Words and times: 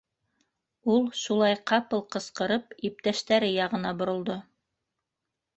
—Ул 0.93 1.03
шулай 1.23 1.57
ҡапыл 1.71 2.03
ҡысҡырып 2.15 2.75
иптәштәре 2.91 3.53
яғына 3.59 3.93
боролдо. 4.01 4.39